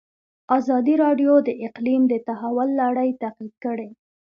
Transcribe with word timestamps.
ازادي 0.57 0.95
راډیو 1.03 1.33
د 1.47 1.49
اقلیم 1.67 2.01
د 2.09 2.13
تحول 2.27 2.69
لړۍ 2.81 3.09
تعقیب 3.21 3.53
کړې. 3.63 3.89